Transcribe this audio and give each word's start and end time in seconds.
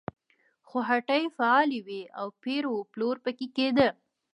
خو 0.67 0.77
هټۍ 0.89 1.23
فعالې 1.35 1.79
وې 1.87 2.01
او 2.19 2.25
پېر 2.43 2.63
و 2.69 2.73
پلور 2.91 3.15
پکې 3.23 3.47
کېده. 3.55 3.89